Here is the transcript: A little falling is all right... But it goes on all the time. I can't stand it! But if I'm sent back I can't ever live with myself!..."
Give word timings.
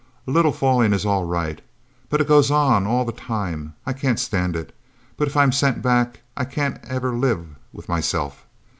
A 0.25 0.31
little 0.31 0.51
falling 0.51 0.93
is 0.93 1.05
all 1.05 1.25
right... 1.25 1.61
But 2.09 2.21
it 2.21 2.27
goes 2.27 2.49
on 2.49 2.87
all 2.87 3.05
the 3.05 3.11
time. 3.11 3.75
I 3.85 3.93
can't 3.93 4.19
stand 4.19 4.55
it! 4.55 4.75
But 5.15 5.27
if 5.27 5.37
I'm 5.37 5.51
sent 5.51 5.83
back 5.83 6.21
I 6.35 6.43
can't 6.43 6.79
ever 6.89 7.13
live 7.15 7.45
with 7.71 7.87
myself!..." 7.87 8.47